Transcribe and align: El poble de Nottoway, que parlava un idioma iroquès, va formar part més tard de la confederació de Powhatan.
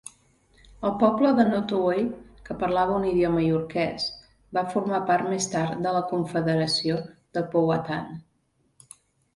El 0.87 0.93
poble 1.01 1.33
de 1.39 1.43
Nottoway, 1.49 2.01
que 2.47 2.57
parlava 2.63 2.95
un 3.01 3.05
idioma 3.11 3.43
iroquès, 3.49 4.09
va 4.59 4.65
formar 4.73 5.05
part 5.13 5.31
més 5.35 5.51
tard 5.53 5.85
de 5.89 5.93
la 5.99 6.03
confederació 6.15 7.01
de 7.39 7.47
Powhatan. 7.55 8.15